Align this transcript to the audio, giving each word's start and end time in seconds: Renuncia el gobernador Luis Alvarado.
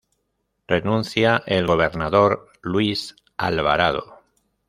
Renuncia 0.67 1.43
el 1.45 1.67
gobernador 1.67 2.49
Luis 2.63 3.15
Alvarado. 3.37 4.17